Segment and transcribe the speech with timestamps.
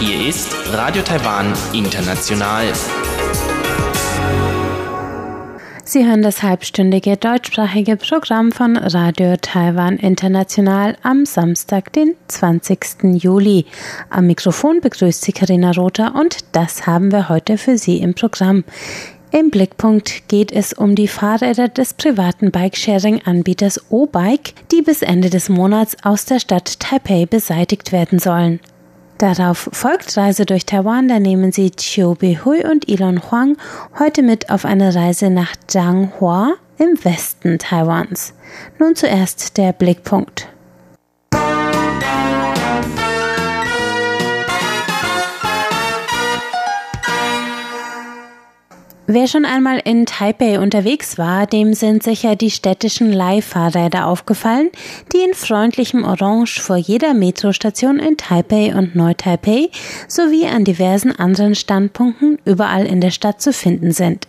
[0.00, 2.72] Hier ist Radio Taiwan International.
[5.84, 13.22] Sie hören das halbstündige deutschsprachige Programm von Radio Taiwan International am Samstag, den 20.
[13.22, 13.66] Juli.
[14.08, 18.64] Am Mikrofon begrüßt Sie Karina Rother und das haben wir heute für Sie im Programm.
[19.36, 25.48] Im Blickpunkt geht es um die Fahrräder des privaten Bikesharing-Anbieters O-Bike, die bis Ende des
[25.48, 28.60] Monats aus der Stadt Taipei beseitigt werden sollen.
[29.18, 33.56] Darauf folgt Reise durch Taiwan, da nehmen sie Chiu Behui und Elon Huang
[33.98, 38.34] heute mit auf eine Reise nach Zhanghua im Westen Taiwans.
[38.78, 40.46] Nun zuerst der Blickpunkt.
[49.06, 54.70] Wer schon einmal in Taipei unterwegs war, dem sind sicher die städtischen Leihfahrräder aufgefallen,
[55.12, 59.68] die in freundlichem Orange vor jeder Metrostation in Taipei und Neu-Taipei
[60.08, 64.26] sowie an diversen anderen Standpunkten überall in der Stadt zu finden sind.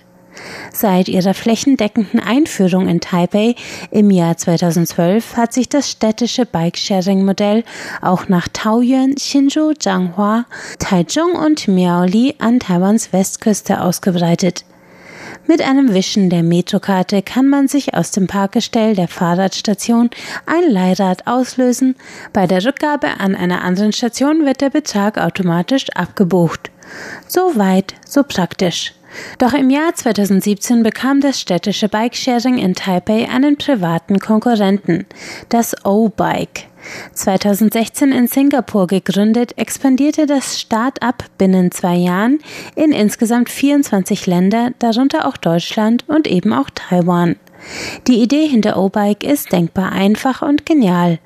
[0.73, 3.55] Seit ihrer flächendeckenden Einführung in Taipei
[3.91, 7.63] im Jahr 2012 hat sich das städtische Bikesharing-Modell
[8.01, 10.45] auch nach Taoyuan, Hsinchu, Zhanghua,
[10.79, 14.65] Taichung und Miaoli an Taiwans Westküste ausgebreitet.
[15.47, 20.09] Mit einem Wischen der Metrokarte kann man sich aus dem Parkgestell der Fahrradstation
[20.47, 21.95] ein Leihrad auslösen.
[22.33, 26.71] Bei der Rückgabe an einer anderen Station wird der Betrag automatisch abgebucht.
[27.27, 28.93] So weit, so praktisch.
[29.37, 35.05] Doch im Jahr 2017 bekam das städtische Bikesharing in Taipei einen privaten Konkurrenten,
[35.49, 36.65] das O-Bike.
[37.13, 42.39] 2016 in Singapur gegründet, expandierte das Start-up binnen zwei Jahren
[42.75, 47.35] in insgesamt 24 Länder, darunter auch Deutschland und eben auch Taiwan.
[48.07, 51.19] Die Idee hinter O-Bike ist denkbar einfach und genial.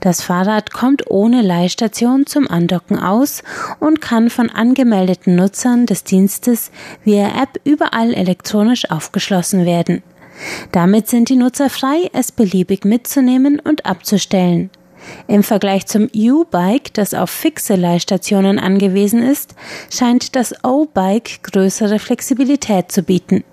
[0.00, 3.42] Das Fahrrad kommt ohne Leihstation zum Andocken aus
[3.80, 6.70] und kann von angemeldeten Nutzern des Dienstes
[7.04, 10.02] via App überall elektronisch aufgeschlossen werden.
[10.72, 14.70] Damit sind die Nutzer frei, es beliebig mitzunehmen und abzustellen.
[15.26, 19.54] Im Vergleich zum U-Bike, das auf fixe Leihstationen angewiesen ist,
[19.90, 23.44] scheint das O-Bike größere Flexibilität zu bieten.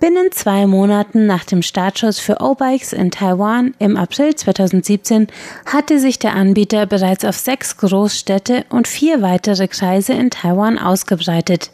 [0.00, 5.28] Binnen zwei Monaten nach dem Startschuss für O-Bikes in Taiwan im April 2017
[5.64, 11.70] hatte sich der Anbieter bereits auf sechs Großstädte und vier weitere Kreise in Taiwan ausgebreitet.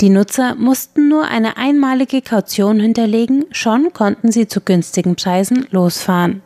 [0.00, 6.42] Die Nutzer mussten nur eine einmalige Kaution hinterlegen, schon konnten sie zu günstigen Preisen losfahren.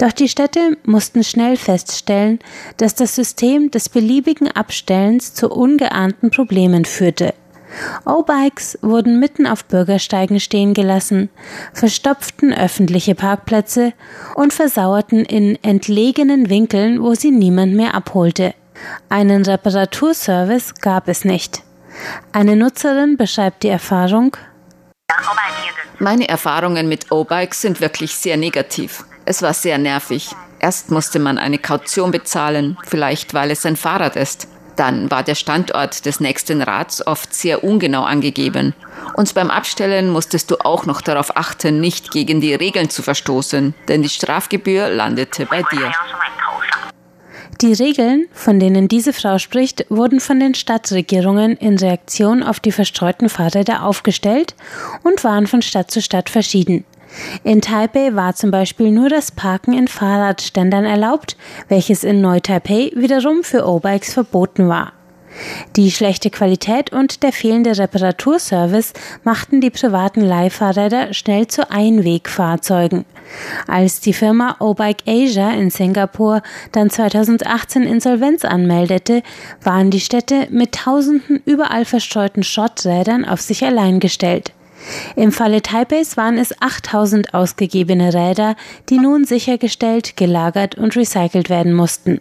[0.00, 2.38] Doch die Städte mussten schnell feststellen,
[2.78, 7.34] dass das System des beliebigen Abstellens zu ungeahnten Problemen führte.
[8.06, 11.28] O-Bikes wurden mitten auf Bürgersteigen stehen gelassen,
[11.74, 13.92] verstopften öffentliche Parkplätze
[14.36, 18.54] und versauerten in entlegenen Winkeln, wo sie niemand mehr abholte.
[19.10, 21.62] Einen Reparaturservice gab es nicht.
[22.32, 24.34] Eine Nutzerin beschreibt die Erfahrung.
[25.98, 29.04] Meine Erfahrungen mit O-Bikes sind wirklich sehr negativ.
[29.30, 30.30] Es war sehr nervig.
[30.58, 34.48] Erst musste man eine Kaution bezahlen, vielleicht weil es ein Fahrrad ist.
[34.74, 38.74] Dann war der Standort des nächsten Rads oft sehr ungenau angegeben.
[39.14, 43.72] Und beim Abstellen musstest du auch noch darauf achten, nicht gegen die Regeln zu verstoßen,
[43.86, 45.92] denn die Strafgebühr landete bei dir.
[47.60, 52.72] Die Regeln, von denen diese Frau spricht, wurden von den Stadtregierungen in Reaktion auf die
[52.72, 54.56] verstreuten Fahrräder aufgestellt
[55.04, 56.84] und waren von Stadt zu Stadt verschieden.
[57.44, 61.36] In Taipei war zum Beispiel nur das Parken in Fahrradständern erlaubt,
[61.68, 64.92] welches in Neu-Taipei wiederum für O-Bikes verboten war.
[65.76, 73.04] Die schlechte Qualität und der fehlende Reparaturservice machten die privaten Leihfahrräder schnell zu Einwegfahrzeugen.
[73.68, 76.42] Als die Firma O-Bike Asia in Singapur
[76.72, 79.22] dann 2018 Insolvenz anmeldete,
[79.62, 84.52] waren die Städte mit tausenden überall verstreuten Schrotträdern auf sich allein gestellt.
[85.16, 88.56] Im Falle Taipeis waren es 8000 ausgegebene Räder,
[88.88, 92.20] die nun sichergestellt, gelagert und recycelt werden mussten.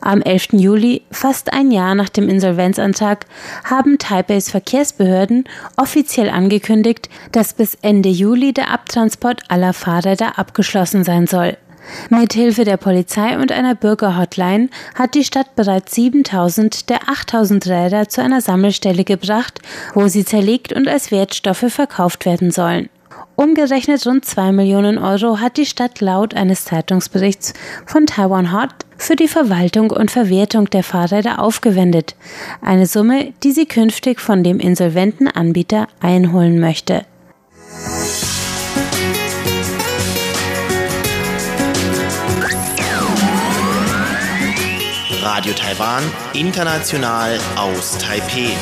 [0.00, 0.52] Am 11.
[0.52, 3.26] Juli, fast ein Jahr nach dem Insolvenzantrag,
[3.64, 5.44] haben Taipeis Verkehrsbehörden
[5.76, 11.56] offiziell angekündigt, dass bis Ende Juli der Abtransport aller Fahrräder abgeschlossen sein soll.
[12.10, 18.08] Mit Hilfe der Polizei und einer Bürgerhotline hat die Stadt bereits 7000 der 8000 Räder
[18.08, 19.60] zu einer Sammelstelle gebracht,
[19.94, 22.88] wo sie zerlegt und als Wertstoffe verkauft werden sollen.
[23.36, 27.52] Umgerechnet rund 2 Millionen Euro hat die Stadt laut eines Zeitungsberichts
[27.84, 32.16] von Taiwan Hot für die Verwaltung und Verwertung der Fahrräder aufgewendet.
[32.62, 37.04] Eine Summe, die sie künftig von dem insolventen Anbieter einholen möchte.
[45.28, 48.52] Radio Taiwan, international aus Taipeh.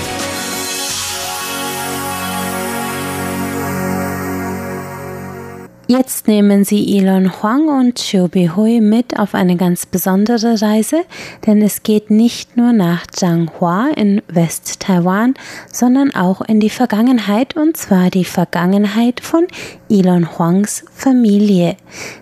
[5.88, 11.02] Jetzt nehmen Sie Elon Huang und Chiu Bihui mit auf eine ganz besondere Reise,
[11.46, 15.34] denn es geht nicht nur nach Zhanghua in West-Taiwan,
[15.70, 19.46] sondern auch in die Vergangenheit und zwar die Vergangenheit von
[19.90, 21.76] Elon Huangs Familie.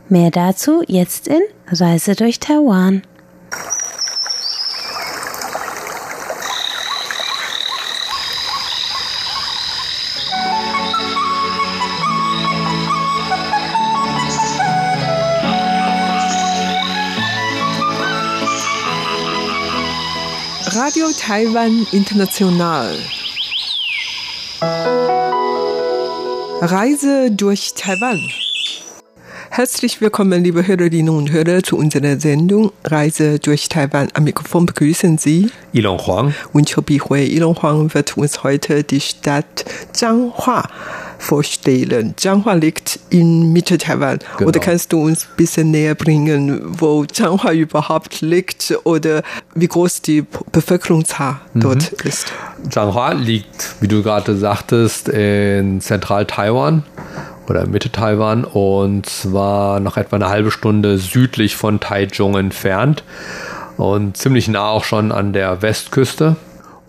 [0.09, 3.03] Mehr dazu jetzt in Reise durch Taiwan.
[20.93, 22.95] Radio Taiwan International.
[26.61, 28.21] Reise durch Taiwan.
[29.49, 34.09] Herzlich willkommen, liebe Hörerinnen und Hörer, zu unserer Sendung Reise durch Taiwan.
[34.13, 37.25] Am Mikrofon begrüßen Sie Ilon Huang und Chobi Hui.
[37.25, 40.69] Ilon Huang wird uns heute die Stadt Zhanghua
[41.23, 42.15] vorstellen.
[42.17, 44.19] Zhanghua liegt in Mitte-Taiwan.
[44.37, 44.49] Genau.
[44.49, 49.23] Oder kannst du uns ein bisschen näher bringen, wo Zhanghua überhaupt liegt oder
[49.55, 51.61] wie groß die Bevölkerungszahl mhm.
[51.61, 52.33] dort ist?
[52.69, 56.83] Zhanghua liegt, wie du gerade sagtest, in Zentral-Taiwan
[57.49, 63.05] oder Mitte Taiwan und zwar noch etwa eine halbe Stunde südlich von Taichung entfernt
[63.77, 66.37] und ziemlich nah auch schon an der Westküste.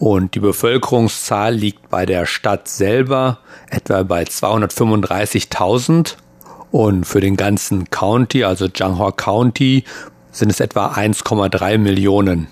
[0.04, 3.38] Und die Bevölkerungszahl liegt bei der Stadt selber
[3.70, 6.16] etwa bei 235.000.
[6.72, 9.86] Und für den ganzen County, also Zhanghua County,
[10.30, 12.48] sind es etwa 1,3 Millionen.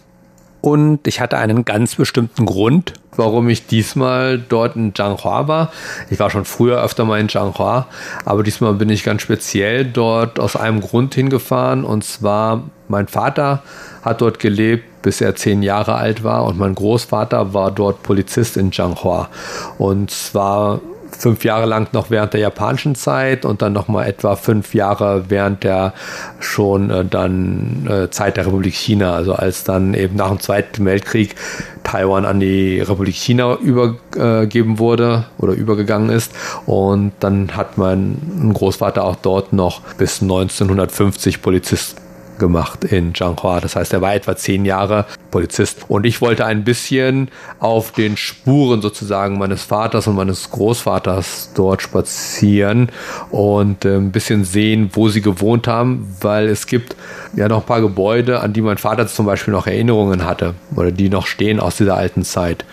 [0.62, 5.74] Und ich hatte einen ganz bestimmten Grund, warum ich diesmal dort in Zhanghua war.
[6.09, 7.88] Ich war schon früher öfter mal in Zhanghua,
[8.24, 11.83] aber diesmal bin ich ganz speziell dort aus einem Grund hingefahren.
[11.83, 13.62] Und zwar, mein Vater
[14.03, 18.57] hat dort gelebt, bis er zehn Jahre alt war und mein Großvater war dort Polizist
[18.57, 19.30] in Zhanghua.
[19.77, 20.80] Und zwar
[21.18, 25.63] fünf Jahre lang noch während der japanischen Zeit und dann nochmal etwa fünf Jahre während
[25.63, 25.94] der
[26.39, 30.86] schon äh, dann äh, Zeit der Republik China, also als dann eben nach dem Zweiten
[30.86, 31.36] Weltkrieg
[31.83, 36.31] Taiwan an die Republik China übergeben wurde oder übergegangen ist.
[36.65, 42.00] Und dann hat mein Großvater auch dort noch bis 1950 Polizist
[42.41, 43.61] gemacht in Zhanghua.
[43.61, 45.85] Das heißt, er war etwa zehn Jahre Polizist.
[45.88, 47.29] Und ich wollte ein bisschen
[47.59, 52.89] auf den Spuren sozusagen meines Vaters und meines Großvaters dort spazieren
[53.29, 56.97] und äh, ein bisschen sehen, wo sie gewohnt haben, weil es gibt
[57.35, 60.91] ja noch ein paar Gebäude, an die mein Vater zum Beispiel noch Erinnerungen hatte oder
[60.91, 62.65] die noch stehen aus dieser alten Zeit.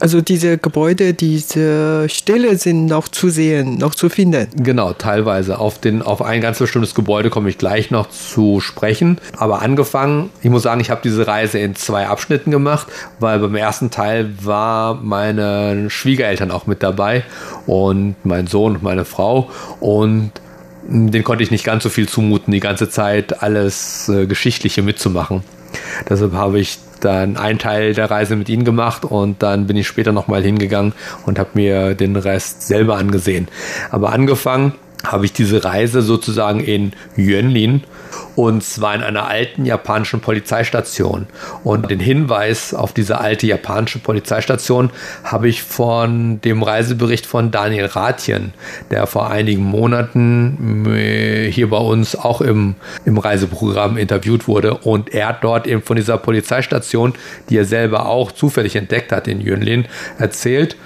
[0.00, 4.48] Also diese Gebäude, diese Ställe sind noch zu sehen, noch zu finden.
[4.56, 5.58] Genau, teilweise.
[5.58, 9.18] Auf, den, auf ein ganz bestimmtes Gebäude komme ich gleich noch zu sprechen.
[9.36, 12.86] Aber angefangen, ich muss sagen, ich habe diese Reise in zwei Abschnitten gemacht,
[13.18, 17.22] weil beim ersten Teil war meine Schwiegereltern auch mit dabei
[17.66, 19.50] und mein Sohn und meine Frau.
[19.80, 20.32] Und
[20.88, 25.42] den konnte ich nicht ganz so viel zumuten, die ganze Zeit alles äh, Geschichtliche mitzumachen.
[26.08, 29.86] Deshalb habe ich dann einen Teil der Reise mit ihnen gemacht und dann bin ich
[29.86, 30.92] später nochmal hingegangen
[31.26, 33.48] und habe mir den Rest selber angesehen.
[33.90, 34.74] Aber angefangen
[35.10, 37.82] habe ich diese Reise sozusagen in Yuanlin
[38.36, 41.26] und zwar in einer alten japanischen Polizeistation.
[41.64, 44.90] Und den Hinweis auf diese alte japanische Polizeistation
[45.24, 48.54] habe ich von dem Reisebericht von Daniel Rathjen,
[48.90, 54.74] der vor einigen Monaten äh, hier bei uns auch im, im Reiseprogramm interviewt wurde.
[54.74, 57.14] Und er hat dort eben von dieser Polizeistation,
[57.48, 59.86] die er selber auch zufällig entdeckt hat in Yunlin,
[60.18, 60.76] erzählt.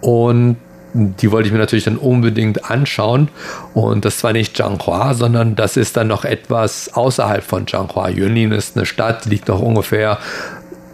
[0.00, 0.56] Und
[0.94, 3.28] die wollte ich mir natürlich dann unbedingt anschauen.
[3.74, 8.08] Und das war nicht Zhanghua, sondern das ist dann noch etwas außerhalb von Zhanghua.
[8.08, 10.18] Yunlin ist eine Stadt, liegt noch ungefähr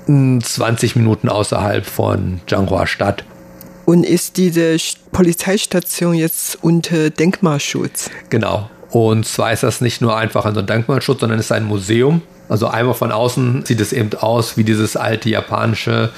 [0.07, 3.25] 20 hm, Minuten außerhalb von Zhanghua Stadt.
[3.85, 4.76] Und ist diese
[5.12, 8.11] Polizeistation jetzt unter Denkmalschutz?
[8.30, 8.71] Genau.
[8.90, 12.23] Und zwar ist das nicht nur einfach ein Denkmalschutz, sondern es ist ein Museum.
[12.49, 16.11] Also einmal von außen sieht es eben aus wie dieses alte japanische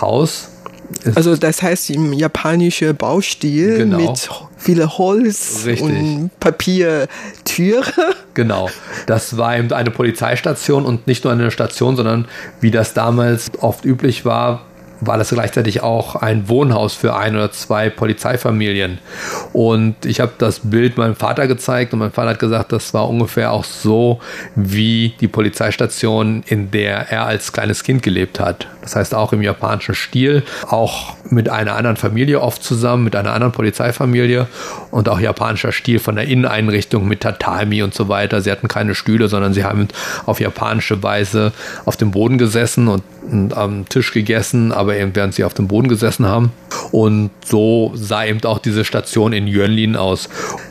[0.00, 0.48] Haus
[1.14, 3.98] also das heißt im japanischen Baustil genau.
[3.98, 5.82] mit viel Holz Richtig.
[5.82, 7.92] und Papiertüre.
[8.32, 8.70] Genau.
[9.06, 12.26] Das war eben eine Polizeistation und nicht nur eine Station, sondern
[12.60, 14.62] wie das damals oft üblich war,
[15.00, 18.98] war das gleichzeitig auch ein Wohnhaus für ein oder zwei Polizeifamilien.
[19.52, 23.08] Und ich habe das Bild meinem Vater gezeigt und mein Vater hat gesagt, das war
[23.08, 24.20] ungefähr auch so
[24.54, 28.68] wie die Polizeistation, in der er als kleines Kind gelebt hat.
[28.82, 33.32] Das heißt auch im japanischen Stil, auch mit einer anderen Familie oft zusammen, mit einer
[33.32, 34.46] anderen Polizeifamilie
[34.90, 38.40] und auch japanischer Stil von der Inneneinrichtung mit Tatami und so weiter.
[38.40, 39.88] Sie hatten keine Stühle, sondern sie haben
[40.26, 41.52] auf japanische Weise
[41.84, 45.68] auf dem Boden gesessen und, und am Tisch gegessen, aber eben während sie auf dem
[45.68, 46.52] Boden gesessen haben.
[46.92, 50.28] Und so sah eben auch diese Station in Yönlin aus.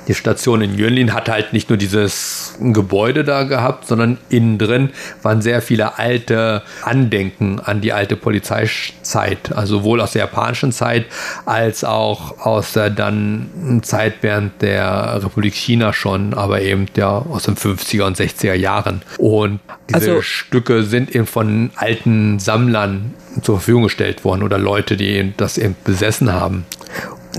[0.08, 4.90] Die Station in Yönlin hat halt nicht nur dieses Gebäude da gehabt, sondern innen drin
[5.22, 11.06] waren sehr viele alte Andenken an die alte Polizeizeit, also sowohl aus der japanischen Zeit
[11.46, 17.44] als auch aus der dann Zeit während der Republik China schon, aber eben ja aus
[17.44, 19.02] den 50er und 60er Jahren.
[19.18, 24.98] Und diese also, Stücke sind eben von alten Sammlern zur Verfügung gestellt worden oder Leute,
[24.98, 26.66] die das eben besessen haben.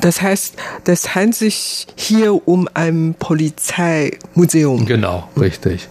[0.01, 0.55] Das heißt,
[0.85, 4.87] das handelt sich hier um ein Polizeimuseum.
[4.87, 5.89] Genau, richtig.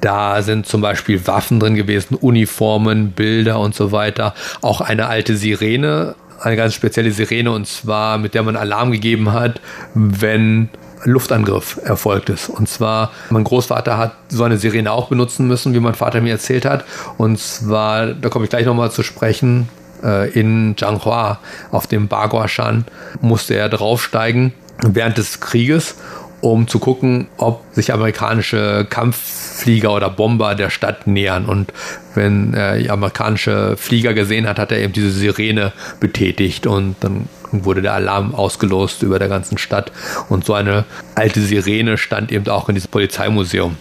[0.00, 4.34] Da sind zum Beispiel Waffen drin gewesen, Uniformen, Bilder und so weiter.
[4.60, 9.32] Auch eine alte Sirene, eine ganz spezielle Sirene und zwar, mit der man Alarm gegeben
[9.32, 9.60] hat,
[9.94, 10.68] wenn
[11.04, 12.48] Luftangriff erfolgt ist.
[12.48, 16.32] Und zwar, mein Großvater hat so eine Sirene auch benutzen müssen, wie mein Vater mir
[16.32, 16.84] erzählt hat.
[17.16, 19.68] Und zwar, da komme ich gleich nochmal zu sprechen,
[20.02, 21.38] äh, in Zhanghua
[21.70, 22.84] auf dem Baguashan
[23.20, 24.52] musste er draufsteigen
[24.82, 25.96] während des Krieges,
[26.40, 31.46] um zu gucken, ob sich amerikanische Kampfflieger oder Bomber der Stadt nähern.
[31.46, 31.72] Und
[32.14, 37.82] wenn er amerikanische Flieger gesehen hat, hat er eben diese Sirene betätigt und dann wurde
[37.82, 39.90] der Alarm ausgelost über der ganzen Stadt.
[40.28, 43.76] Und so eine alte Sirene stand eben auch in diesem Polizeimuseum.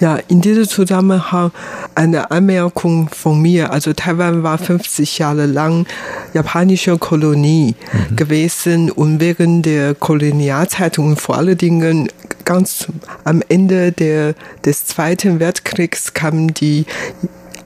[0.00, 1.50] Ja, in diesem Zusammenhang
[1.94, 3.72] eine Anmerkung von mir.
[3.72, 5.86] Also Taiwan war 50 Jahre lang
[6.34, 8.16] japanische Kolonie mhm.
[8.16, 12.08] gewesen und während der Kolonialzeit und vor allen Dingen
[12.44, 12.86] ganz
[13.24, 14.34] am Ende der,
[14.64, 16.86] des Zweiten Weltkriegs kamen die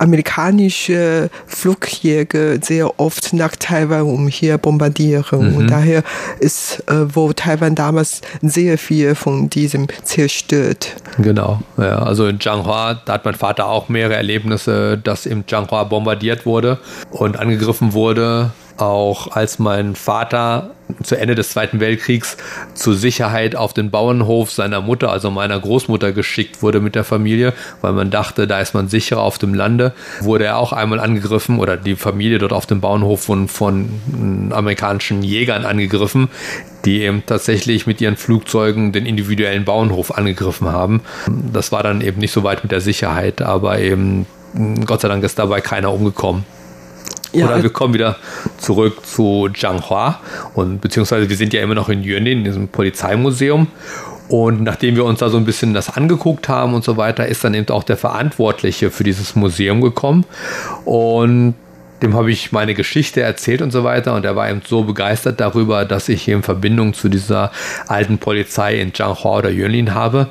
[0.02, 5.52] amerikanische Flugjäger sehr oft nach Taiwan, um hier bombardieren.
[5.52, 5.56] Mhm.
[5.56, 6.02] Und daher
[6.40, 10.88] ist äh, wo Taiwan damals sehr viel von diesem zerstört.
[11.18, 15.84] Genau, ja, also in Changhua, da hat mein Vater auch mehrere Erlebnisse, dass im Changhua
[15.84, 16.78] bombardiert wurde
[17.10, 20.70] und angegriffen wurde auch als mein Vater
[21.02, 22.36] zu Ende des Zweiten Weltkriegs
[22.74, 27.52] zur Sicherheit auf den Bauernhof seiner Mutter, also meiner Großmutter, geschickt wurde mit der Familie,
[27.80, 31.58] weil man dachte, da ist man sicherer auf dem Lande, wurde er auch einmal angegriffen
[31.58, 36.28] oder die Familie dort auf dem Bauernhof von, von amerikanischen Jägern angegriffen,
[36.84, 41.02] die eben tatsächlich mit ihren Flugzeugen den individuellen Bauernhof angegriffen haben.
[41.52, 44.26] Das war dann eben nicht so weit mit der Sicherheit, aber eben
[44.84, 46.44] Gott sei Dank ist dabei keiner umgekommen.
[47.32, 47.46] Ja.
[47.46, 48.16] Oder wir kommen wieder
[48.58, 50.20] zurück zu Zhanghua
[50.54, 53.68] und beziehungsweise wir sind ja immer noch in Yönin, in diesem Polizeimuseum.
[54.28, 57.44] Und nachdem wir uns da so ein bisschen das angeguckt haben und so weiter, ist
[57.44, 60.24] dann eben auch der Verantwortliche für dieses Museum gekommen.
[60.84, 61.54] Und
[62.02, 64.14] dem habe ich meine Geschichte erzählt und so weiter.
[64.14, 67.52] Und er war eben so begeistert darüber, dass ich in Verbindung zu dieser
[67.86, 70.28] alten Polizei in Zhanghua oder Yönlin habe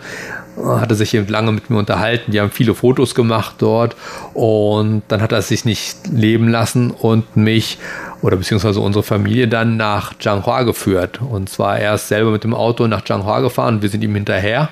[0.57, 2.31] hatte sich eben lange mit mir unterhalten.
[2.31, 3.95] Die haben viele Fotos gemacht dort
[4.33, 7.77] und dann hat er sich nicht leben lassen und mich
[8.21, 11.21] oder beziehungsweise unsere Familie dann nach Zhanghua geführt.
[11.21, 14.69] Und zwar er ist selber mit dem Auto nach Zhanghua gefahren wir sind ihm hinterher.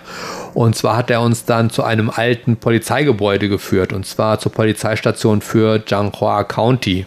[0.53, 5.41] Und zwar hat er uns dann zu einem alten Polizeigebäude geführt und zwar zur Polizeistation
[5.41, 7.05] für Zhanghua County.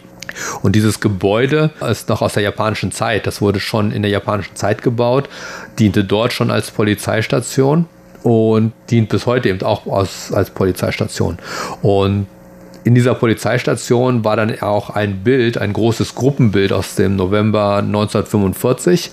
[0.63, 3.27] Und dieses Gebäude ist noch aus der japanischen Zeit.
[3.27, 5.29] Das wurde schon in der japanischen Zeit gebaut,
[5.77, 7.85] diente dort schon als Polizeistation
[8.23, 11.37] und dient bis heute eben auch als, als Polizeistation.
[11.81, 12.27] Und
[12.85, 19.11] in dieser Polizeistation war dann auch ein Bild, ein großes Gruppenbild aus dem November 1945,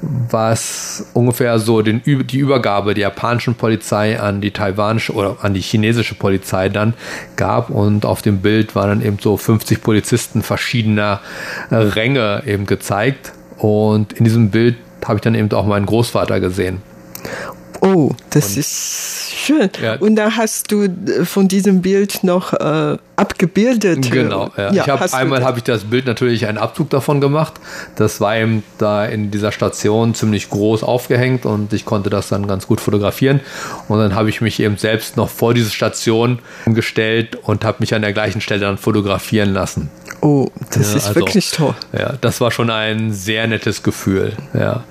[0.00, 5.60] was ungefähr so den, die Übergabe der japanischen Polizei an die taiwanische oder an die
[5.60, 6.94] chinesische Polizei dann
[7.36, 7.68] gab.
[7.68, 11.20] Und auf dem Bild waren dann eben so 50 Polizisten verschiedener
[11.70, 13.32] Ränge eben gezeigt.
[13.58, 16.80] Und in diesem Bild habe ich dann eben auch meinen Großvater gesehen.
[17.84, 19.68] Oh, das und, ist schön.
[19.82, 19.96] Ja.
[19.96, 24.10] Und da hast du äh, von diesem Bild noch äh, abgebildet.
[24.10, 24.72] Genau, ja.
[24.72, 27.54] ja ich hab, einmal habe ich das Bild natürlich einen Abzug davon gemacht.
[27.96, 32.46] Das war eben da in dieser Station ziemlich groß aufgehängt und ich konnte das dann
[32.46, 33.40] ganz gut fotografieren.
[33.88, 37.94] Und dann habe ich mich eben selbst noch vor diese Station gestellt und habe mich
[37.94, 39.90] an der gleichen Stelle dann fotografieren lassen.
[40.22, 41.74] Oh, das ja, ist also, wirklich toll.
[41.92, 44.32] Ja, das war schon ein sehr nettes Gefühl.
[44.54, 44.84] Ja.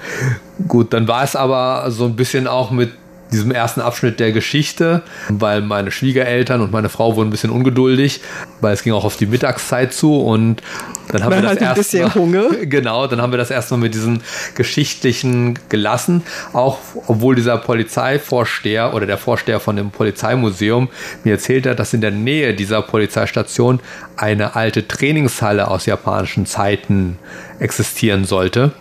[0.68, 2.92] Gut, dann war es aber so ein bisschen auch mit
[3.34, 8.22] diesem ersten Abschnitt der Geschichte, weil meine Schwiegereltern und meine Frau wurden ein bisschen ungeduldig,
[8.62, 10.62] weil es ging auch auf die Mittagszeit zu und
[11.10, 12.44] dann haben Man wir das erst bisschen mal, Hunger.
[12.64, 14.22] Genau, dann haben wir das erstmal mit diesen
[14.56, 20.90] geschichtlichen gelassen, auch obwohl dieser Polizeivorsteher oder der Vorsteher von dem Polizeimuseum
[21.24, 23.80] mir erzählt hat, dass in der Nähe dieser Polizeistation
[24.16, 27.18] eine alte Trainingshalle aus japanischen Zeiten
[27.60, 28.72] existieren sollte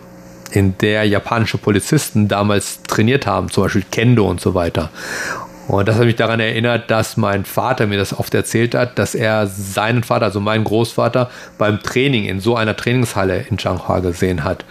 [0.53, 4.91] in der japanische Polizisten damals trainiert haben, zum Beispiel Kendo und so weiter.
[5.67, 9.15] Und das hat mich daran erinnert, dass mein Vater mir das oft erzählt hat, dass
[9.15, 14.43] er seinen Vater, also meinen Großvater, beim Training in so einer Trainingshalle in Changhua gesehen
[14.43, 14.65] hat.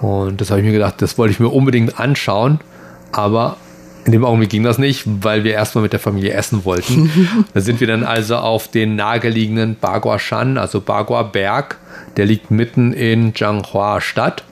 [0.00, 2.60] Und das habe ich mir gedacht, das wollte ich mir unbedingt anschauen,
[3.10, 3.56] aber
[4.04, 7.44] in dem Augenblick ging das nicht, weil wir erstmal mit der Familie essen wollten.
[7.54, 11.78] da sind wir dann also auf den naheliegenden Bagua Shan, also Bagua Berg.
[12.16, 14.44] Der liegt mitten in Changhua Stadt.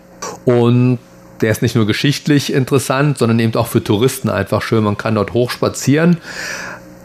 [0.44, 0.98] Und
[1.40, 4.84] der ist nicht nur geschichtlich interessant, sondern eben auch für Touristen einfach schön.
[4.84, 6.18] Man kann dort hochspazieren,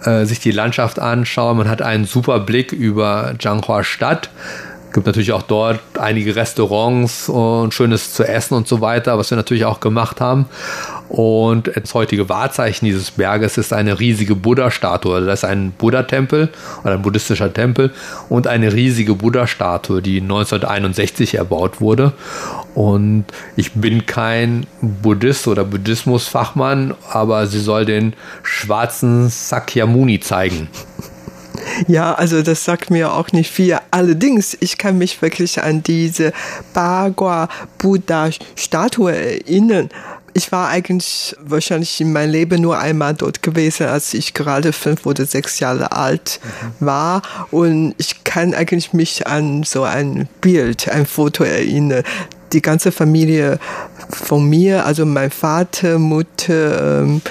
[0.04, 1.58] äh, sich die Landschaft anschauen.
[1.58, 4.30] Man hat einen super Blick über Zhanghua Stadt.
[4.94, 9.38] Gibt natürlich auch dort einige Restaurants und schönes zu essen und so weiter, was wir
[9.38, 10.48] natürlich auch gemacht haben.
[11.08, 15.16] Und das heutige Wahrzeichen dieses Berges ist eine riesige Buddha-Statue.
[15.16, 16.50] Also das ist ein Buddha-Tempel
[16.84, 17.92] oder ein buddhistischer Tempel
[18.30, 22.14] und eine riesige Buddha-Statue, die 1961 erbaut wurde.
[22.76, 30.70] Und ich bin kein Buddhist oder Buddhismus-Fachmann, aber sie soll den schwarzen Sakyamuni zeigen.
[31.88, 33.78] Ja, also das sagt mir auch nicht viel.
[33.92, 36.34] Allerdings, ich kann mich wirklich an diese
[36.74, 39.90] Bagua Buddha Statue erinnern
[40.34, 45.06] ich war eigentlich wahrscheinlich in meinem Leben nur einmal dort gewesen, als ich gerade fünf
[45.06, 46.86] oder sechs Jahre alt mhm.
[46.86, 47.22] war.
[47.52, 52.04] Und ich kann eigentlich mich an so ein Bild, ein Foto erinnern.
[52.54, 53.60] Die ganze Familie
[54.10, 57.22] von mir, also mein Vater, Mutter, ähm,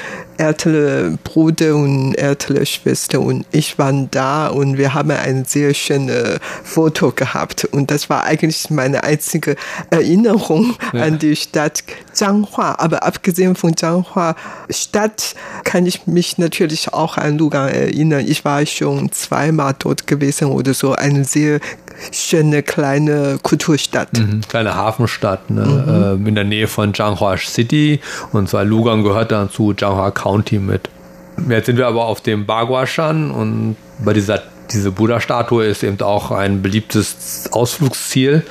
[0.40, 6.38] ältere Bruder und ältere Schwester und ich waren da und wir haben ein sehr schönes
[6.64, 9.56] Foto gehabt und das war eigentlich meine einzige
[9.90, 11.02] Erinnerung ja.
[11.02, 12.76] an die Stadt Zhanghua.
[12.78, 14.34] Aber abgesehen von Zhanghua
[14.70, 15.34] Stadt
[15.64, 18.24] kann ich mich natürlich auch an Lugang erinnern.
[18.26, 20.94] Ich war schon zweimal dort gewesen oder so.
[20.94, 21.60] Eine sehr
[22.12, 24.12] schöne kleine Kulturstadt.
[24.18, 26.16] Mhm, kleine Hafenstadt ne?
[26.16, 26.24] mhm.
[26.24, 28.00] äh, in der Nähe von Zhanghua City
[28.32, 30.88] und zwar Lugang gehört dann zu Zhanghua County mit.
[31.48, 34.42] Jetzt sind wir aber auf dem Baguashan und bei dieser
[34.72, 38.44] diese Buddha-Statue ist eben auch ein beliebtes Ausflugsziel.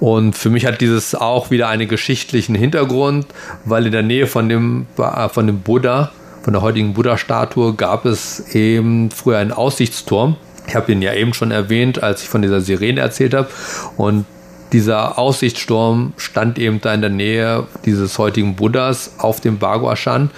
[0.00, 3.26] Und für mich hat dieses auch wieder einen geschichtlichen Hintergrund,
[3.64, 6.10] weil in der Nähe von dem, von dem Buddha,
[6.42, 10.36] von der heutigen Buddha-Statue, gab es eben früher einen Aussichtsturm.
[10.66, 13.48] Ich habe ihn ja eben schon erwähnt, als ich von dieser Sirene erzählt habe.
[13.96, 14.24] Und
[14.72, 20.30] dieser Aussichtssturm stand eben da in der Nähe dieses heutigen Buddhas auf dem Baguashan.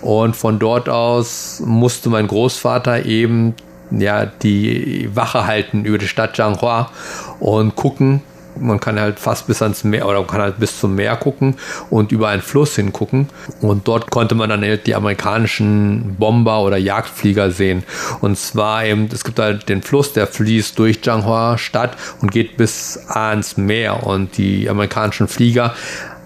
[0.00, 3.54] Und von dort aus musste mein Großvater eben
[3.90, 6.90] ja, die Wache halten über die Stadt Zhanghua
[7.38, 8.22] und gucken,
[8.58, 11.56] man kann halt fast bis ans Meer oder man kann halt bis zum Meer gucken
[11.90, 13.28] und über einen Fluss hingucken.
[13.60, 17.84] Und dort konnte man dann halt die amerikanischen Bomber oder Jagdflieger sehen.
[18.20, 22.56] Und zwar eben, es gibt halt den Fluss, der fließt durch Zhanghua Stadt und geht
[22.56, 24.06] bis ans Meer.
[24.06, 25.74] Und die amerikanischen Flieger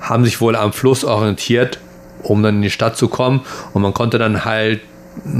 [0.01, 1.79] haben sich wohl am Fluss orientiert,
[2.23, 3.41] um dann in die Stadt zu kommen.
[3.73, 4.81] Und man konnte dann halt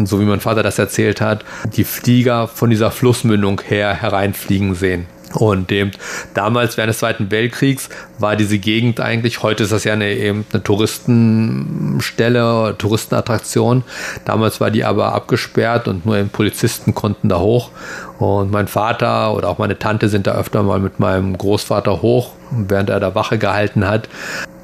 [0.05, 1.45] so wie mein Vater das erzählt hat,
[1.77, 5.07] die Flieger von dieser Flussmündung her hereinfliegen sehen.
[5.35, 5.93] Und eben
[6.35, 7.89] damals während des Zweiten Weltkriegs
[8.19, 13.85] war diese Gegend eigentlich, heute ist das ja eine, eben eine Touristenstelle, Touristenattraktion.
[14.25, 17.71] Damals war die aber abgesperrt und nur eben Polizisten konnten da hoch.
[18.19, 22.33] Und mein Vater oder auch meine Tante sind da öfter mal mit meinem Großvater hoch,
[22.51, 24.09] während er da Wache gehalten hat.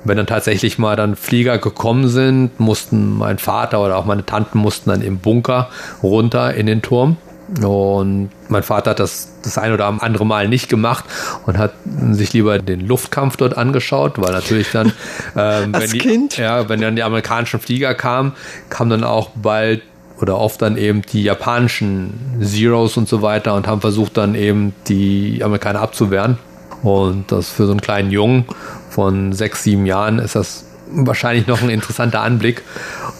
[0.02, 4.58] Wenn dann tatsächlich mal dann Flieger gekommen sind, mussten mein Vater oder auch meine Tanten
[4.58, 5.68] mussten dann im Bunker
[6.02, 7.16] runter in den Turm
[7.62, 11.04] und mein Vater hat das das ein oder andere Mal nicht gemacht
[11.46, 11.72] und hat
[12.10, 14.92] sich lieber den Luftkampf dort angeschaut, weil natürlich dann,
[15.36, 16.36] ähm, wenn, die, kind?
[16.36, 18.32] Ja, wenn dann die amerikanischen Flieger kamen,
[18.68, 19.82] kamen dann auch bald
[20.20, 24.74] oder oft dann eben die japanischen Zeros und so weiter und haben versucht dann eben
[24.88, 26.38] die Amerikaner abzuwehren.
[26.82, 28.44] Und das für so einen kleinen Jungen
[28.90, 32.62] von sechs, sieben Jahren ist das wahrscheinlich noch ein interessanter Anblick.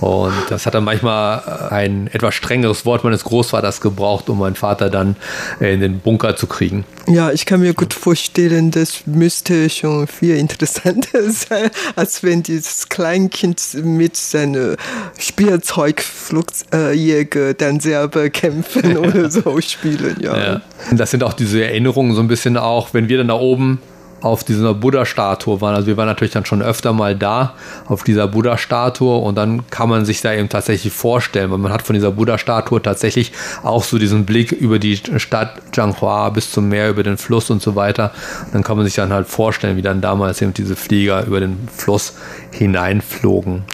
[0.00, 4.90] Und das hat dann manchmal ein etwas strengeres Wort meines Großvaters gebraucht, um meinen Vater
[4.90, 5.16] dann
[5.60, 6.84] in den Bunker zu kriegen.
[7.08, 12.86] Ja, ich kann mir gut vorstellen, das müsste schon viel interessanter sein, als wenn dieses
[12.88, 14.76] Kleinkind mit seinem
[15.18, 18.98] Spielzeugflugjäger dann selber kämpfen ja.
[18.98, 20.18] oder so spielen.
[20.20, 20.36] Ja.
[20.36, 20.60] ja.
[20.92, 23.80] Das sind auch diese Erinnerungen so ein bisschen auch, wenn wir dann da oben
[24.20, 25.74] auf dieser Buddha-Statue waren.
[25.74, 27.54] Also wir waren natürlich dann schon öfter mal da
[27.86, 31.82] auf dieser Buddha-Statue und dann kann man sich da eben tatsächlich vorstellen, weil man hat
[31.82, 36.90] von dieser Buddha-Statue tatsächlich auch so diesen Blick über die Stadt Zhanghua bis zum Meer,
[36.90, 38.12] über den Fluss und so weiter.
[38.52, 41.68] dann kann man sich dann halt vorstellen, wie dann damals eben diese Flieger über den
[41.74, 42.14] Fluss
[42.50, 43.64] hineinflogen.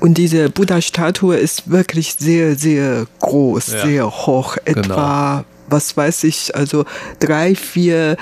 [0.00, 3.86] Und diese Buddha-Statue ist wirklich sehr, sehr groß, ja.
[3.86, 6.84] sehr hoch, etwa genau was weiß ich, also
[7.18, 8.16] drei, vier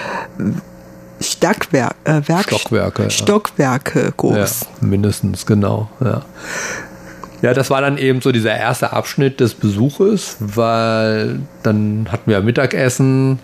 [1.21, 4.11] Stockwer äh, Stockwerke, Stockwerke ja.
[4.17, 4.61] groß.
[4.61, 6.23] Ja, mindestens, genau, ja.
[7.41, 12.41] Ja, das war dann eben so dieser erste Abschnitt des Besuches, weil dann hatten wir
[12.41, 13.39] Mittagessen.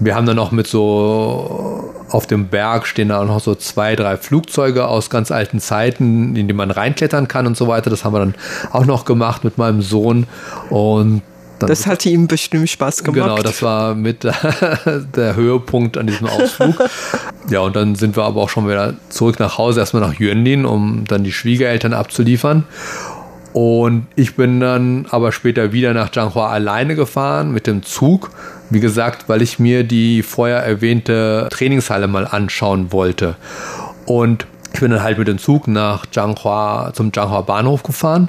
[0.00, 3.94] Wir haben dann noch mit so auf dem Berg stehen da auch noch so zwei,
[3.96, 7.90] drei Flugzeuge aus ganz alten Zeiten, in die man reinklettern kann und so weiter.
[7.90, 8.34] Das haben wir dann
[8.72, 10.26] auch noch gemacht mit meinem Sohn.
[10.70, 11.22] Und
[11.68, 13.28] das hat ihm bestimmt Spaß gemacht.
[13.28, 14.24] Genau, das war mit
[15.16, 16.76] der Höhepunkt an diesem Ausflug.
[17.50, 20.64] ja, und dann sind wir aber auch schon wieder zurück nach Hause, erstmal nach Yuanlin,
[20.64, 22.64] um dann die Schwiegereltern abzuliefern.
[23.52, 28.30] Und ich bin dann aber später wieder nach Zhanghua alleine gefahren mit dem Zug.
[28.70, 33.34] Wie gesagt, weil ich mir die vorher erwähnte Trainingshalle mal anschauen wollte.
[34.06, 38.28] Und ich bin dann halt mit dem Zug nach Zhanghua, zum Zhanghua Bahnhof gefahren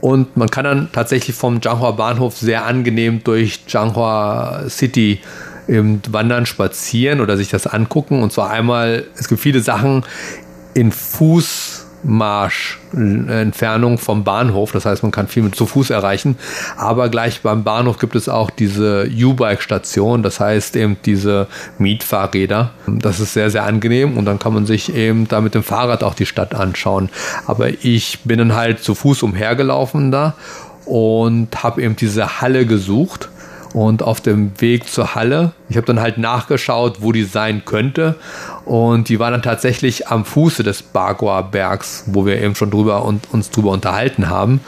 [0.00, 5.20] und man kann dann tatsächlich vom Zhanghua Bahnhof sehr angenehm durch Zhanghua City
[5.68, 8.22] eben wandern, spazieren oder sich das angucken.
[8.22, 10.04] Und zwar einmal, es gibt viele Sachen
[10.74, 14.72] in Fuß Marsch-Entfernung vom Bahnhof.
[14.72, 16.36] Das heißt, man kann viel mit zu Fuß erreichen.
[16.76, 20.22] Aber gleich beim Bahnhof gibt es auch diese U-Bike-Station.
[20.22, 21.46] Das heißt eben diese
[21.78, 22.70] Mietfahrräder.
[22.86, 24.16] Das ist sehr, sehr angenehm.
[24.16, 27.10] Und dann kann man sich eben da mit dem Fahrrad auch die Stadt anschauen.
[27.46, 30.34] Aber ich bin dann halt zu Fuß umhergelaufen da
[30.84, 33.28] und habe eben diese Halle gesucht
[33.74, 38.16] und auf dem Weg zur Halle, ich habe dann halt nachgeschaut, wo die sein könnte.
[38.64, 43.04] Und die war dann tatsächlich am Fuße des Bagua Bergs, wo wir eben schon drüber
[43.04, 44.60] und uns drüber unterhalten haben.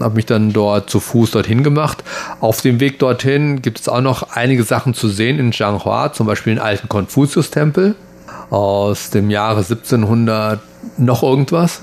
[0.00, 2.02] Habe mich dann dort zu Fuß dorthin gemacht.
[2.40, 6.26] Auf dem Weg dorthin gibt es auch noch einige Sachen zu sehen in Zhanghua, zum
[6.26, 7.94] Beispiel den alten Konfuzius-Tempel
[8.50, 10.60] aus dem Jahre 1700
[10.98, 11.82] noch irgendwas.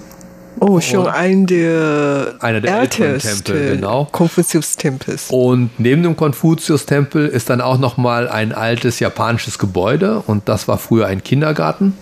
[0.59, 4.07] Oh, schon ein der, einer der ältesten Tempel, genau.
[4.11, 5.29] Konfuzius-Tempels.
[5.29, 10.67] Und neben dem Konfuzius-Tempel ist dann auch noch mal ein altes japanisches Gebäude und das
[10.67, 11.97] war früher ein Kindergarten.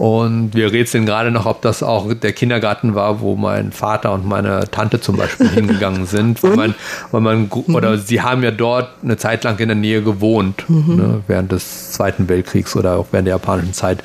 [0.00, 4.26] Und wir rätseln gerade noch, ob das auch der Kindergarten war, wo mein Vater und
[4.26, 6.42] meine Tante zum Beispiel hingegangen sind.
[6.42, 6.74] Weil man,
[7.10, 7.74] weil man, mhm.
[7.74, 10.96] Oder sie haben ja dort eine Zeit lang in der Nähe gewohnt, mhm.
[10.96, 14.02] ne, während des Zweiten Weltkriegs oder auch während der japanischen Zeit.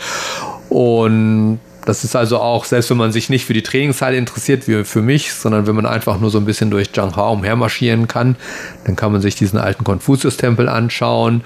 [0.68, 4.84] Und das ist also auch, selbst wenn man sich nicht für die Trainingshalle interessiert, wie
[4.84, 8.36] für mich, sondern wenn man einfach nur so ein bisschen durch Zhanghua umhermarschieren kann,
[8.86, 11.44] dann kann man sich diesen alten Konfuzius-Tempel anschauen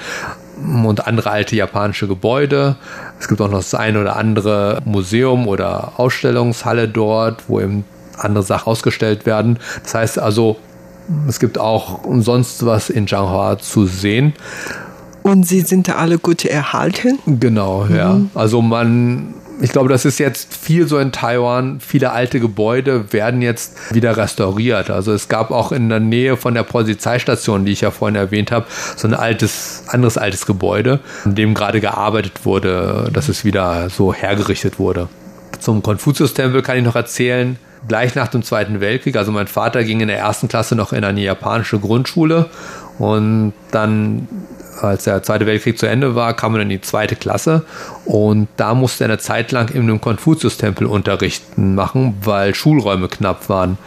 [0.83, 2.77] und andere alte japanische Gebäude.
[3.19, 7.83] Es gibt auch noch das eine oder andere Museum oder Ausstellungshalle dort, wo eben
[8.17, 9.59] andere Sachen ausgestellt werden.
[9.83, 10.57] Das heißt also,
[11.27, 14.33] es gibt auch sonst was in Zhanghua zu sehen.
[15.21, 17.19] Und sie sind alle gut erhalten?
[17.25, 17.95] Genau, mhm.
[17.95, 18.21] ja.
[18.35, 21.79] Also man ich glaube, das ist jetzt viel so in Taiwan.
[21.79, 24.89] Viele alte Gebäude werden jetzt wieder restauriert.
[24.89, 28.51] Also es gab auch in der Nähe von der Polizeistation, die ich ja vorhin erwähnt
[28.51, 33.89] habe, so ein altes, anderes altes Gebäude, in dem gerade gearbeitet wurde, dass es wieder
[33.89, 35.09] so hergerichtet wurde.
[35.59, 39.99] Zum Konfuzius-Tempel kann ich noch erzählen, gleich nach dem Zweiten Weltkrieg, also mein Vater ging
[39.99, 42.49] in der ersten Klasse noch in eine japanische Grundschule
[42.97, 44.27] und dann
[44.81, 47.63] als der Zweite Weltkrieg zu Ende war, kam er in die zweite Klasse
[48.05, 53.49] und da musste er eine Zeit lang in einem Konfuzius-Tempel unterrichten machen, weil Schulräume knapp
[53.49, 53.77] waren.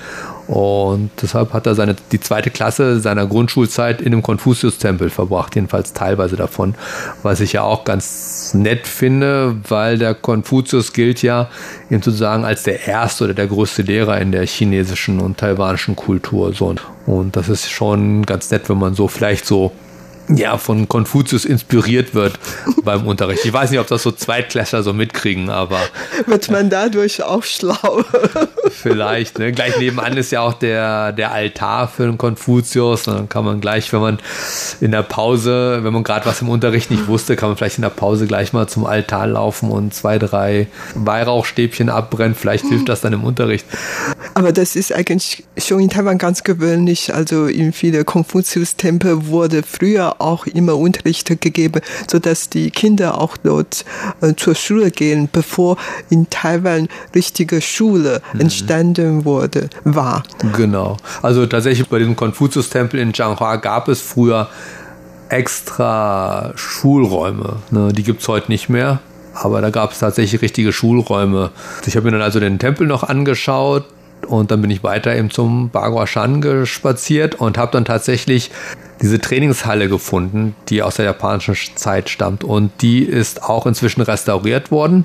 [0.49, 5.93] Und deshalb hat er seine, die zweite Klasse seiner Grundschulzeit in einem Konfuzius-Tempel verbracht, jedenfalls
[5.93, 6.75] teilweise davon,
[7.23, 11.49] was ich ja auch ganz nett finde, weil der Konfuzius gilt ja
[11.91, 16.53] eben sozusagen als der erste oder der größte Lehrer in der chinesischen und taiwanischen Kultur.
[17.07, 19.73] Und das ist schon ganz nett, wenn man so vielleicht so
[20.37, 22.39] ja, von Konfuzius inspiriert wird
[22.85, 23.45] beim Unterricht.
[23.45, 25.81] Ich weiß nicht, ob das so Zweitklässler so mitkriegen, aber.
[26.27, 28.05] Wird man dadurch auch schlau?
[28.71, 29.53] Vielleicht, ne?
[29.53, 33.05] Gleich nebenan ist ja auch der, der Altar für den Konfuzius.
[33.05, 34.19] Dann kann man gleich, wenn man
[34.81, 37.83] in der Pause, wenn man gerade was im Unterricht nicht wusste, kann man vielleicht in
[37.83, 42.35] der Pause gleich mal zum Altar laufen und zwei, drei Weihrauchstäbchen abbrennen.
[42.35, 43.67] Vielleicht hilft das dann im Unterricht.
[44.35, 47.15] Aber das ist eigentlich schon in Taiwan ganz gewöhnlich.
[47.15, 51.81] Also in viele Konfuzius-Tempel wurde früher auch immer Unterricht gegeben,
[52.11, 53.85] sodass die Kinder auch dort
[54.21, 55.77] äh, zur Schule gehen, bevor
[56.11, 58.41] in Taiwan richtige Schule mhm.
[58.41, 60.23] entstanden wurde, war.
[60.57, 60.97] Genau.
[61.23, 64.49] Also tatsächlich bei diesem Konfuzius-Tempel in Zhanghua gab es früher
[65.29, 67.57] extra Schulräume.
[67.71, 67.93] Ne?
[67.93, 69.01] Die gibt es heute nicht mehr.
[69.35, 71.51] Aber da gab es tatsächlich richtige Schulräume.
[71.87, 73.87] Ich habe mir dann also den Tempel noch angeschaut
[74.27, 78.51] und dann bin ich weiter eben zum Bagua Shan gespaziert und habe dann tatsächlich
[79.03, 82.45] diese Trainingshalle gefunden, die aus der japanischen Zeit stammt.
[82.45, 85.05] Und die ist auch inzwischen restauriert worden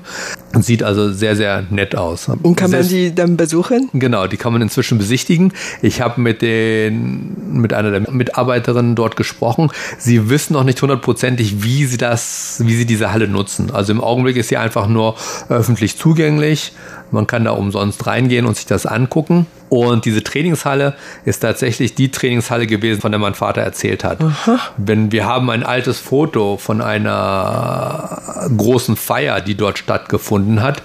[0.54, 2.28] und sieht also sehr, sehr nett aus.
[2.28, 3.90] Und kann man die dann besuchen?
[3.92, 5.52] Genau, die kann man inzwischen besichtigen.
[5.82, 9.70] Ich habe mit, den, mit einer der Mitarbeiterinnen dort gesprochen.
[9.98, 13.70] Sie wissen noch nicht hundertprozentig, wie sie das, wie sie diese Halle nutzen.
[13.72, 15.16] Also im Augenblick ist sie einfach nur
[15.48, 16.72] öffentlich zugänglich.
[17.10, 19.46] Man kann da umsonst reingehen und sich das angucken.
[19.68, 24.22] Und diese Trainingshalle ist tatsächlich die Trainingshalle gewesen, von der mein Vater erzählt hat.
[24.22, 24.58] Aha.
[24.76, 30.82] Wenn wir haben ein altes Foto von einer großen Feier, die dort stattgefunden hat.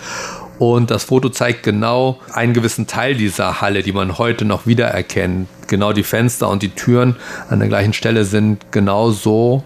[0.60, 5.48] Und das Foto zeigt genau einen gewissen Teil dieser Halle, die man heute noch wiedererkennt.
[5.68, 7.16] Genau die Fenster und die Türen
[7.50, 9.64] an der gleichen Stelle sind genau so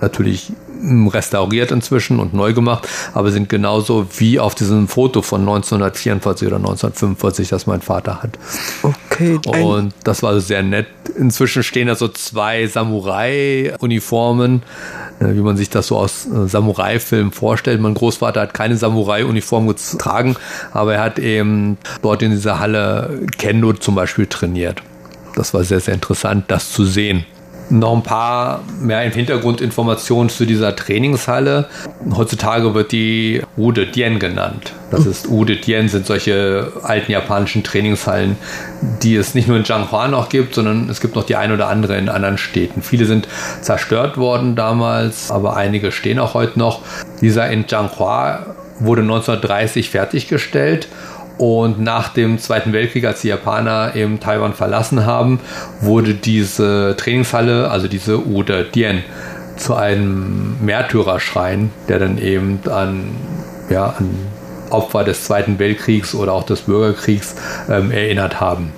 [0.00, 0.52] natürlich
[1.08, 6.56] restauriert inzwischen und neu gemacht, aber sind genauso wie auf diesem Foto von 1944 oder
[6.56, 8.38] 1945, das mein Vater hat.
[8.82, 9.38] Okay.
[9.46, 10.86] Und das war sehr nett.
[11.16, 14.62] Inzwischen stehen da so zwei Samurai-Uniformen,
[15.20, 17.80] äh, wie man sich das so aus äh, Samurai-Filmen vorstellt.
[17.80, 20.36] Mein Großvater hat keine Samurai-Uniform getragen,
[20.72, 24.82] aber er hat eben dort in dieser Halle Kendo zum Beispiel trainiert.
[25.34, 27.24] Das war sehr, sehr interessant, das zu sehen
[27.72, 31.66] noch ein paar mehr Hintergrundinformationen zu dieser Trainingshalle.
[32.14, 34.72] Heutzutage wird die Ude Dien genannt.
[34.90, 38.36] Das ist Ude Dien sind solche alten japanischen Trainingshallen,
[39.02, 41.68] die es nicht nur in Zhanghua noch gibt, sondern es gibt noch die ein oder
[41.68, 42.82] andere in anderen Städten.
[42.82, 43.26] Viele sind
[43.62, 46.82] zerstört worden damals, aber einige stehen auch heute noch.
[47.22, 48.46] Dieser in Zhanghua
[48.80, 50.88] wurde 1930 fertiggestellt
[51.38, 55.40] und nach dem Zweiten Weltkrieg, als die Japaner eben Taiwan verlassen haben,
[55.80, 59.02] wurde diese Trainingshalle, also diese Ude Dien,
[59.56, 63.10] zu einem Märtyrerschrein, der dann eben an,
[63.70, 64.10] ja, an
[64.70, 67.34] Opfer des Zweiten Weltkriegs oder auch des Bürgerkriegs
[67.68, 68.72] ähm, erinnert haben.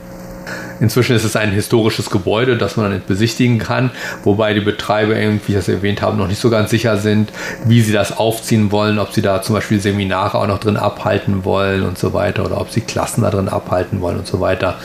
[0.85, 3.90] Inzwischen ist es ein historisches Gebäude, das man besichtigen kann,
[4.23, 7.33] wobei die Betreiber, wie ich das erwähnt habe, noch nicht so ganz sicher sind,
[7.64, 11.47] wie sie das aufziehen wollen, ob sie da zum Beispiel Seminare auch noch drin abhalten
[11.47, 14.77] wollen und so weiter oder ob sie Klassen da drin abhalten wollen und so weiter.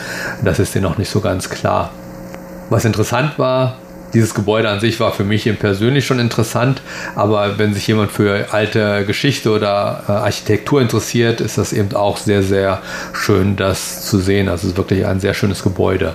[0.41, 1.89] Das ist denen noch nicht so ganz klar.
[2.69, 3.75] Was interessant war,
[4.13, 6.81] dieses Gebäude an sich war für mich eben persönlich schon interessant,
[7.15, 12.17] aber wenn sich jemand für alte Geschichte oder äh, Architektur interessiert, ist das eben auch
[12.17, 12.81] sehr, sehr
[13.13, 14.49] schön, das zu sehen.
[14.49, 16.13] Also es ist wirklich ein sehr schönes Gebäude.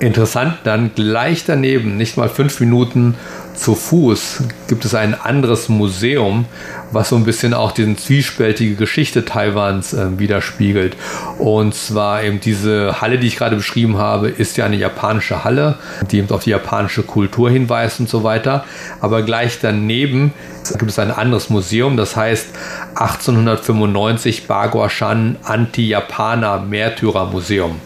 [0.00, 3.14] Interessant, dann gleich daneben, nicht mal fünf Minuten
[3.54, 6.46] zu Fuß, gibt es ein anderes Museum,
[6.90, 10.96] was so ein bisschen auch die zwiespältige Geschichte Taiwans äh, widerspiegelt.
[11.38, 15.78] Und zwar eben diese Halle, die ich gerade beschrieben habe, ist ja eine japanische Halle,
[16.10, 18.64] die eben auf die japanische Kultur hinweist und so weiter.
[19.00, 20.32] Aber gleich daneben
[20.78, 22.48] gibt es ein anderes Museum, das heißt
[22.94, 27.80] 1895 Baguashan Anti-Japaner Märtyrer-Museum.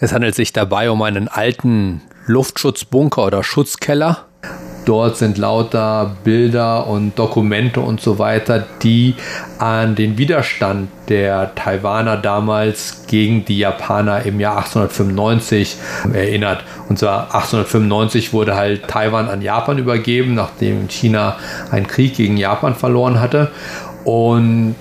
[0.00, 4.27] Es handelt sich dabei um einen alten Luftschutzbunker oder Schutzkeller
[4.88, 9.16] Dort sind lauter Bilder und Dokumente und so weiter, die
[9.58, 15.76] an den Widerstand der Taiwaner damals gegen die Japaner im Jahr 1895
[16.14, 16.64] erinnert.
[16.88, 21.36] Und zwar 1895 wurde halt Taiwan an Japan übergeben, nachdem China
[21.70, 23.50] einen Krieg gegen Japan verloren hatte.
[24.04, 24.74] Und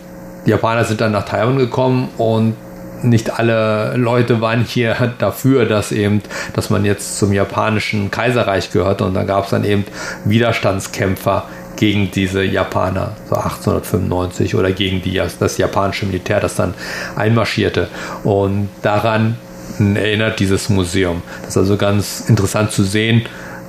[0.45, 2.55] die Japaner sind dann nach Taiwan gekommen und
[3.03, 6.21] nicht alle Leute waren hier dafür, dass eben,
[6.53, 9.85] dass man jetzt zum japanischen Kaiserreich gehört und da gab es dann eben
[10.25, 16.73] Widerstandskämpfer gegen diese Japaner, so 1895 oder gegen die, das japanische Militär, das dann
[17.15, 17.87] einmarschierte.
[18.23, 19.37] Und daran
[19.79, 21.21] erinnert dieses Museum.
[21.41, 23.25] Das ist also ganz interessant zu sehen.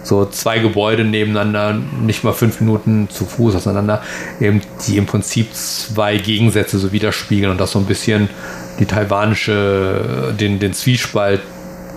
[0.08, 4.00] So zwei Gebäude nebeneinander, nicht mal fünf Minuten zu Fuß auseinander,
[4.40, 8.30] eben die im Prinzip zwei Gegensätze so widerspiegeln und das so ein bisschen
[8.78, 11.42] die taiwanische, den, den Zwiespalt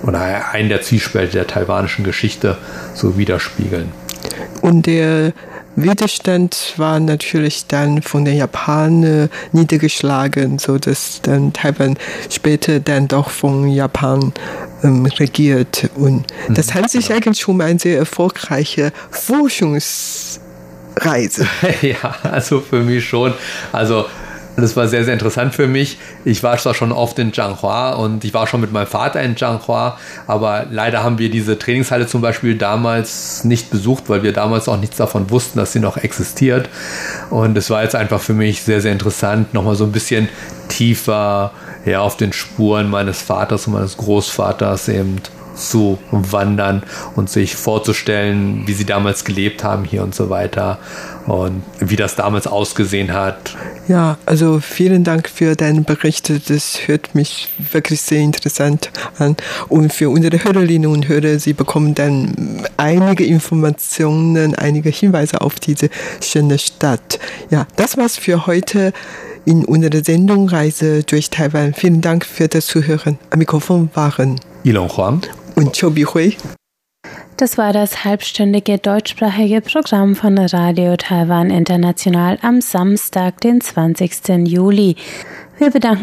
[0.04, 2.58] oder einen der Zwiespalte der taiwanischen Geschichte
[2.93, 3.93] so widerspiegeln.
[4.60, 5.32] Und der
[5.76, 11.98] Widerstand war natürlich dann von den Japanern niedergeschlagen, so dass dann Taiwan
[12.30, 14.34] später dann doch von Japan
[14.84, 15.90] ähm, regiert.
[15.96, 16.74] Und das mhm.
[16.74, 20.42] handelt sich eigentlich um eine sehr erfolgreiche Forschungsreise.
[21.82, 23.34] ja, also für mich schon.
[23.72, 24.06] Also
[24.58, 25.98] das war sehr, sehr interessant für mich.
[26.26, 29.38] Ich war zwar schon oft in Zhanghua und ich war schon mit meinem Vater in
[29.38, 34.68] Zhanghua, aber leider haben wir diese Trainingshalle zum Beispiel damals nicht besucht, weil wir damals
[34.68, 36.70] auch nichts davon wussten, dass sie noch existiert.
[37.30, 40.30] Und es war jetzt einfach für mich sehr, sehr interessant, nochmal so ein bisschen
[40.68, 41.52] tiefer
[41.86, 45.18] ja, auf den Spuren meines Vaters und meines Großvaters eben
[45.56, 46.84] zu wandern
[47.16, 50.80] und sich vorzustellen, wie sie damals gelebt haben hier und so weiter
[51.28, 53.56] und wie das damals ausgesehen hat.
[53.88, 56.32] Ja, also vielen Dank für deinen Bericht.
[56.50, 59.36] Das hört mich wirklich sehr interessant an.
[59.68, 65.90] Und für unsere Hörerinnen und Hörer, sie bekommen dann einige Informationen, einige Hinweise auf diese
[66.22, 67.20] schöne Stadt.
[67.50, 68.94] Ja, das war's für heute
[69.46, 71.74] in unserer Sendung Reise durch Taiwan.
[71.74, 73.18] Vielen Dank für das Zuhören.
[73.32, 75.22] Am Mikrofon waren Ilon Huang
[75.56, 76.36] und Chobi Hui.
[77.38, 84.48] Das war das halbstündige deutschsprachige Programm von Radio Taiwan International am Samstag, den 20.
[84.48, 84.96] Juli.
[85.58, 86.00] Wir bedanken